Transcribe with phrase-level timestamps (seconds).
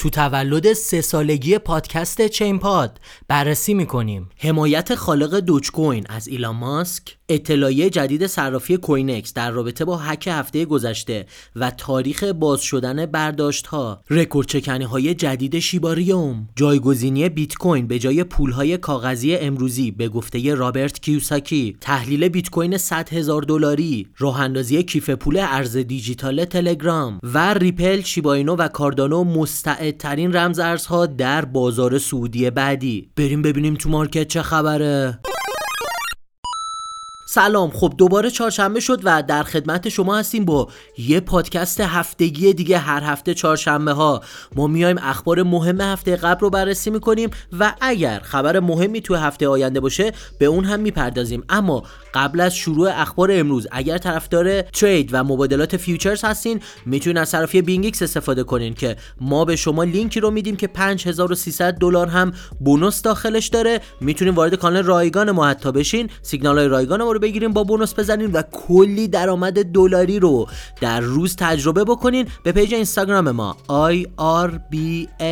[0.00, 4.28] تو تولد سه سالگی پادکست چین پاد بررسی می‌کنیم.
[4.36, 7.16] حمایت خالق دوچ کوین از ایلان ماسک.
[7.30, 13.66] اطلاعیه جدید صرافی کوینکس در رابطه با حک هفته گذشته و تاریخ باز شدن برداشت
[13.66, 16.48] ها رکورد شکنی های جدید شیباریوم.
[16.56, 21.76] جایگزینی بیت کوین به جای پول های کاغذی امروزی به گفته رابرت کیوساکی.
[21.80, 24.06] تحلیل بیت کوین 100 هزار دلاری.
[24.18, 27.20] راه اندازی کیف پول ارز دیجیتال تلگرام.
[27.22, 33.10] و ریپل شیباینو و کاردانو مستعدترین رمز ارزها در بازار صعودی بعدی.
[33.16, 35.20] بریم ببینیم تو مارکت چه خبره.
[37.32, 37.70] سلام.
[37.70, 43.02] خب دوباره چهارشنبه شد و در خدمت شما هستیم با یه پادکست هفتگی دیگه هر
[43.02, 44.20] هفته چهارشنبه ها
[44.56, 49.48] ما میایم اخبار مهم هفته قبل رو بررسی می‌کنیم و اگر خبر مهمی تو هفته
[49.48, 51.44] آینده باشه به اون هم می‌پردازیم.
[51.48, 51.82] اما
[52.14, 57.62] قبل از شروع اخبار امروز اگر طرفدار trade و مبادلات futures هستین می‌تونین از صرافی
[57.62, 63.02] بینگیکس استفاده کنین که ما به شما لینکی رو میدیم که 5300 دلار هم bonus
[63.02, 63.80] داخلش داره.
[64.00, 66.10] می‌تونین وارد کانال رایگان ما حتی بشین.
[66.22, 70.48] سیگنال های رایگان ما رو بگیرین با bonus بزنین و کلی درآمد دلاری رو
[70.80, 75.28] در روز تجربه بکنین به پیج اینستاگرام ما IRBLC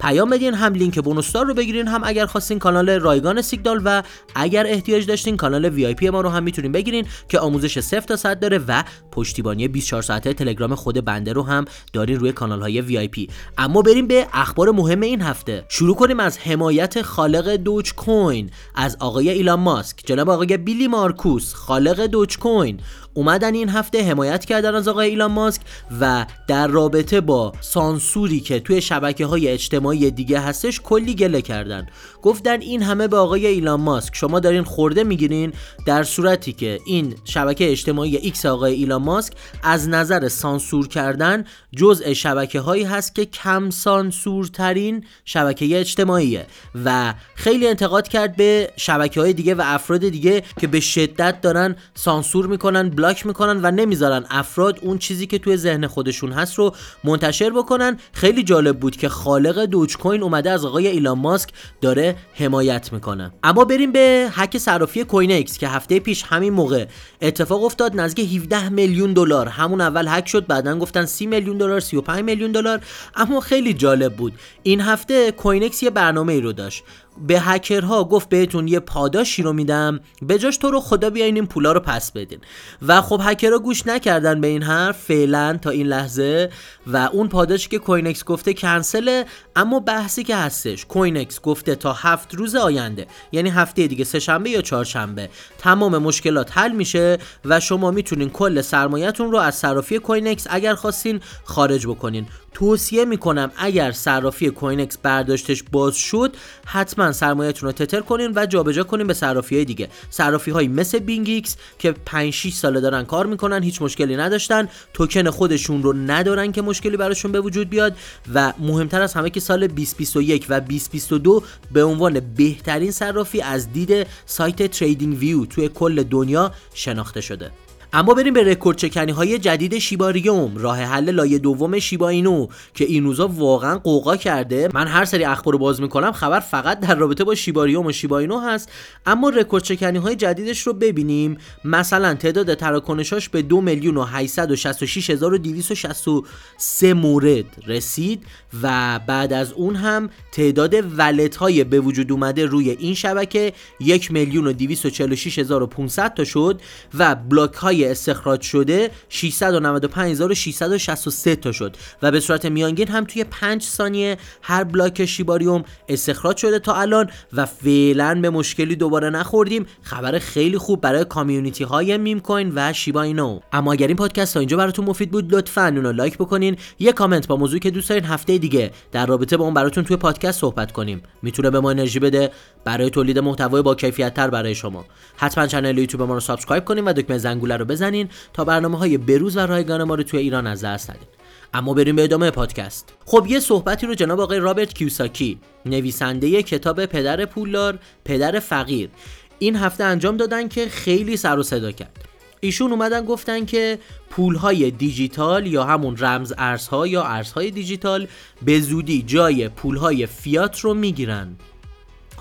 [0.00, 4.02] پیام بدین هم لینک bonus رو بگیرین هم اگر خواستین کانال رایگان سیگنال و
[4.34, 8.40] اگر احتیاج داشتین کانال وی ما رو هم می‌تونین بگیرین که آموزش 0 تا 100
[8.40, 13.28] داره و پشتیبانی 24 ساعته تلگرام خود بنده رو هم دارین روی کانال های VIP.
[13.58, 15.64] اما بریم به اخبار مهم این هفته.
[15.68, 20.02] شروع کنیم از حمایت خالق دوج کوین از آقای ایلان ماسک.
[20.06, 22.80] جناب آقای بیلی مارکوس خالق دوج کوین
[23.14, 25.60] اومدن این هفته حمایت کردن از آقای ایلان ماسک
[26.00, 31.86] و در رابطه با سانسوری که توی شبکه های اجتماعی دیگه هستش کلی گله کردن.
[32.22, 34.16] گفتن این همه به آقای ایلان ماسک.
[34.16, 35.52] شما دارین خرده می‌گیرین
[35.86, 41.44] در صورتی که این شبکه اجتماعی ایکس آقای ایلان ماسک از نظر سانسور کردن
[41.76, 46.46] جزء شبکه هایی هست که کم سانسورترین شبکه اجتماعیه
[46.84, 51.76] و خیلی انتقاد کرد به شبکه های دیگه و افراد دیگه که به شدت دارن
[51.94, 56.74] سانسور می‌کنن بلاک می‌کنن و نمی‌ذارن افراد اون چیزی که توی ذهن خودشون هست رو
[57.04, 57.98] منتشر بکنن.
[58.12, 61.48] خیلی جالب بود که خالق دوج کوین اومده از آقای ایلان ماسک
[61.80, 63.32] داره حمایت می‌کنه.
[63.42, 66.86] اما بریم به هک صرافی کوین که هفته پیش همین موقع
[67.22, 68.00] اتفاق افتاد.
[68.00, 69.48] نزدیک 17 میلیون دلار.
[69.48, 72.80] همون اول هک شد بعدا گفتن 30 میلیون دلار 35 میلیون دلار.
[73.16, 74.32] اما خیلی جالب بود.
[74.62, 76.84] این هفته کوین اکس یه برنامه ای رو داشت.
[77.18, 81.46] به هکرها گفت بهتون یه پاداشی رو میدم به جاش تو رو خدا بیاین این
[81.46, 82.38] پولا رو پس بدین.
[82.82, 86.50] و خب هکرها گوش نکردن به این حرف فعلا تا این لحظه
[86.86, 89.24] و اون پاداشی که کوینکس گفته کنسله
[89.56, 94.50] اما بحثی که هستش کوینکس گفته تا هفت روز آینده یعنی هفته دیگه سه شنبه
[94.50, 95.28] یا چهارشنبه
[95.58, 101.20] تمام مشکلات حل میشه و شما می‌تونین کل سرمایهتون رو از صرافی کوینکس اگر خواستین
[101.44, 102.26] خارج بکنین.
[102.62, 106.36] توصیه می‌کنم اگر صرافی کوینکس برداشتش باز شد
[106.66, 109.88] حتما سرمایهتون رو تتر کنین و جابجا کنین به صرافی های دیگه.
[110.10, 114.68] صرافی های مثل بینگیکس که 5 6 ساله دارن کار می‌کنن هیچ مشکلی نداشتن.
[114.94, 117.96] توکن خودشون رو ندارن که مشکلی براشون به وجود بیاد.
[118.34, 124.06] و مهمتر از همه که سال 2021 و 2022 به عنوان بهترین صرافی از دید
[124.26, 127.50] سایت تریدینگ ویو توی کل دنیا شناخته شده.
[127.94, 132.84] اما بریم به رکورد شکنی های جدید شیباریوم راه حل لایه دوم شیبا اینو که
[132.84, 134.68] این روزا واقعا غوغا کرده.
[134.74, 138.40] من هر سری اخبار باز می‌کنم خبر فقط در رابطه با شیباریوم و شیبا اینو
[138.40, 138.68] هست.
[139.06, 141.38] اما رکورد شکنی های جدیدش رو ببینیم.
[141.64, 148.24] مثلا تعداد تراکنشاش به 2 میلیون و 866263 مورد رسید
[148.62, 154.10] و بعد از اون هم تعداد wallet های به وجود اومده روی این شبکه 1
[154.10, 156.60] میلیون و 246500 تا شد
[156.98, 163.62] و بلاک های استخراج شده 695663 تا شد و به صورت میانگین هم توی 5
[163.62, 169.66] ثانیه هر بلاک شیباریوم استخراج شده تا الان و فعلا به مشکلی دوباره نخوردیم.
[169.82, 173.40] خبر خیلی خوب برای community های meme coin و شیبا اینو.
[173.52, 176.56] اما اگر این پادکست تا اینجا براتون مفید بود لطفا اونو لایک بکنین.
[176.78, 179.96] یه کامنت با موضوعی که دوست دارین هفته دیگه در رابطه با اون براتون توی
[179.96, 181.02] پادکست صحبت کنیم.
[181.22, 182.30] می‌تونه به ما انرژی بده.
[182.64, 184.84] برای تولید محتوای با کیفیت تر برای شما.
[185.16, 188.98] حتما کانال یوتیوب ما رو subscribe کنین و دکمه زنگوله رو بزنین تا برنامه های
[188.98, 191.08] بروز و رایگان ما رو توی ایران از دست ندین.
[191.54, 192.92] اما بریم به ادامه پادکست.
[193.04, 198.90] خب یه صحبتی رو جناب آقای رابرت کیوساکی نویسنده کتاب پدر پولدار پدر فقیر
[199.38, 202.04] این هفته انجام دادن که خیلی سر و صدا کرد.
[202.40, 203.78] ایشون اومدن گفتن که
[204.10, 208.06] پولهای دیجیتال یا همون رمز ارزها یا ارزهای دیجیتال
[208.42, 211.36] به زودی جای پولهای فیات رو می‌گیرن.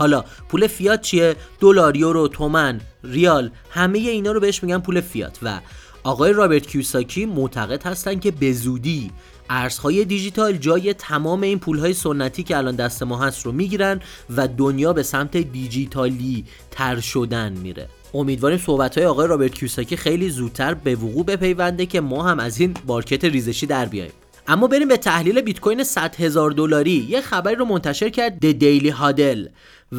[0.00, 5.38] حالا پول فیات چیه؟ دلار یورو تومن ریال همه اینا رو بهش میگن پول فیات
[5.42, 5.60] و
[6.02, 9.10] آقای رابرت کیوساکی معتقد هستن که به زودی
[9.50, 14.00] ارزهای دیجیتال جای تمام این پولهای سنتی که الان دست ما هست رو می‌گیرن
[14.36, 17.88] و دنیا به سمت دیجیتالی تر شدن میره.
[18.14, 22.60] امیدواریم صحبت های آقای رابرت کیوساکی خیلی زودتر به وقوع بپیونده که ما هم از
[22.60, 24.12] این مارکت ریزشی در بیایم
[24.46, 27.06] اما بریم به تحلیل بیت کوین 100 هزار دلاری.
[27.08, 29.48] یه خبری رو منتشر کرد د دیلی هادل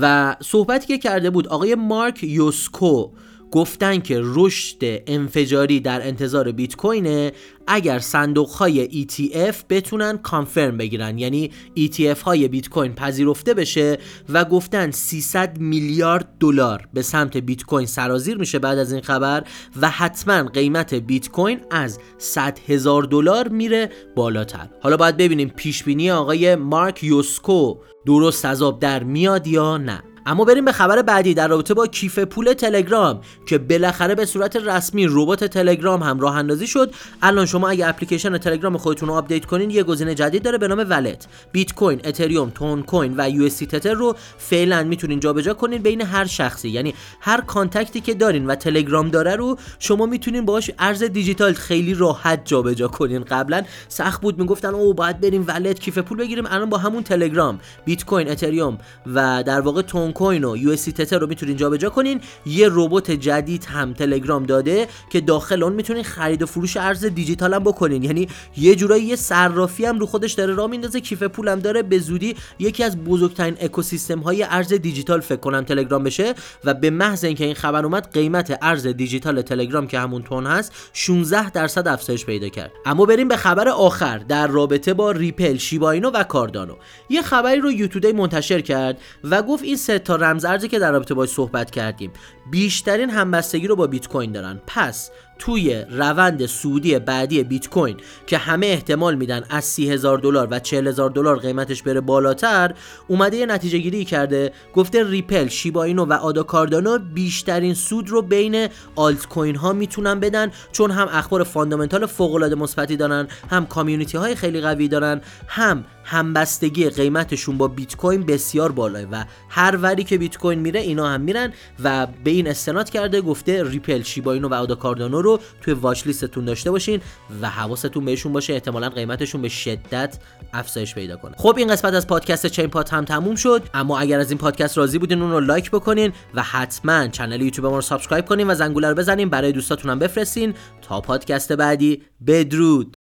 [0.01, 3.11] و صحبتی که کرده بود آقای مارک یوسکو
[3.51, 4.77] گفتن که رشد
[5.07, 7.31] انفجاری در انتظار بیت کوینه
[7.73, 13.97] اگر صندوق های ETF بتونن کانفرم بگیرن یعنی ETF های بیت کوین پذیرفته بشه
[14.29, 19.44] و گفتن 300 میلیارد دلار به سمت بیت کوین سرازیر میشه بعد از این خبر
[19.81, 24.69] و حتما قیمت بیت کوین از 100 هزار دلار میره بالاتر.
[24.81, 27.75] حالا باید ببینیم پیش بینی آقای مارک یوسکو
[28.06, 30.03] درست از آب در میاد یا نه.
[30.25, 34.56] اما بریم به خبر بعدی در رابطه با کیف پول تلگرام که بالاخره به صورت
[34.56, 36.94] رسمی ربات تلگرام هم راه اندازی شد.
[37.21, 40.86] الان شما اگه اپلیکیشن تلگرام خودتون رو آپدیت کنین یه گزینه جدید داره به نام
[40.89, 46.02] wallet بیت کوین اتریوم تون کوین و یو تتر رو فعلا می‌تونین جابجا کنین بین
[46.02, 46.69] هر شخصی.
[46.69, 51.54] یعنی هر contact ی که دارین و تلگرام داره رو شما می‌تونین باهاش ارز دیجیتال
[51.54, 53.24] خیلی راحت جابجا کنین.
[53.24, 56.46] قبلا سخت بود می‌گفتن او باید بریم wallet کیف پول بگیریم.
[56.46, 58.78] الان با همون تلگرام بیت کوین اتریوم
[59.13, 62.22] و در واقع تون کوین و یو تتر رو می‌تونین جابجا کنین.
[62.46, 67.40] یه ربات جدید هم تلگرام داده که داخل اون می‌تونین خرید و فروش ارز دیجیتال
[67.41, 68.03] هم بکنین.
[68.03, 68.27] یعنی
[68.57, 70.99] یه جورایی یه صرافی هم رو خودش داره راه میندازه.
[70.99, 71.83] کیف پولم داره.
[71.83, 76.33] به زودی یکی از بزرگترین اکوسیستم های ارز دیجیتال فکر کنم تلگرام بشه.
[76.63, 80.71] و به محض اینکه این خبر اومد قیمت ارز دیجیتال تلگرام که همون تون هست
[80.93, 82.71] 16 درصد افزایش پیدا کرد.
[82.85, 84.17] اما بریم به خبر آخر.
[84.17, 86.75] در رابطه با ریپل شیباینو و کاردانو.
[87.09, 91.13] یه خبری رو U.Today منتشر کرد و گفت این تا رمز ارزی که در رابطه
[91.13, 92.11] باش صحبت کردیم
[92.51, 94.61] بیشترین همبستگی رو با بیت کوین دارن.
[94.67, 95.11] پس
[95.41, 97.97] توی روند سودی بعدی بیت کوین
[98.27, 102.73] که همه احتمال میدن از سی هزار دلار و چهل هزار دلار قیمتش بره بالاتر
[103.07, 108.67] اومده یه نتیجه گیری کرده گفته ریپل شیباینو و آدا کاردانو بیشترین سود رو بین
[108.95, 114.18] آلت کوین ها می‌تونن بدن چون هم اخبار fundamental فوق العاده مثبتی دارن هم community
[114.17, 120.03] های خیلی قوی دارن هم همبستگی قیمتشون با بیت کوین بسیار بالاه و هر وری
[120.03, 121.53] که بیت کوین میره اینا هم میرن
[121.83, 126.45] و به این استناد کرده گفته ریپل شیباینو و آدا کاردانو رو توی watchlist تون
[126.45, 127.01] داشته باشین
[127.42, 130.18] و حواستون بهشون باشه احتمالا قیمتشون به شدت
[130.53, 131.36] افزایش پیدا کنه.
[131.38, 134.77] خب این قسمت از پادکست چین پات هم تموم شد اما اگر از این پادکست
[134.77, 138.56] راضی بودین اون رو like بکنین و حتما کانال یوتیوب ما رو subscribe کنین و
[138.56, 139.30] زنگوله رو بزنین.
[139.30, 140.53] برای دوستاتون هم بفرستین.
[140.81, 143.00] تا پادکست بعدی بدرود!